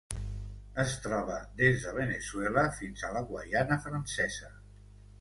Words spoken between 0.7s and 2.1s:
Es troba des de